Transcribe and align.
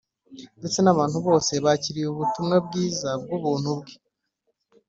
ndetse 0.59 0.79
n’abantu 0.81 1.17
bose 1.27 1.51
bakiriye 1.65 2.07
ubutumwa 2.09 2.55
bwiza 2.65 3.09
bw’ubuntu 3.21 3.69
bwe 3.79 3.93